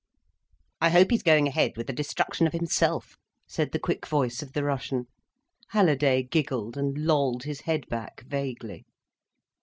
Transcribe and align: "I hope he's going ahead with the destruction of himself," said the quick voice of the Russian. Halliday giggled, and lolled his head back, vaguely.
"I 0.81 0.89
hope 0.89 1.11
he's 1.11 1.21
going 1.21 1.47
ahead 1.47 1.73
with 1.77 1.85
the 1.85 1.93
destruction 1.93 2.47
of 2.47 2.53
himself," 2.53 3.19
said 3.45 3.71
the 3.71 3.77
quick 3.77 4.07
voice 4.07 4.41
of 4.41 4.53
the 4.53 4.63
Russian. 4.63 5.05
Halliday 5.73 6.23
giggled, 6.23 6.75
and 6.75 6.97
lolled 7.05 7.43
his 7.43 7.61
head 7.61 7.87
back, 7.87 8.21
vaguely. 8.23 8.87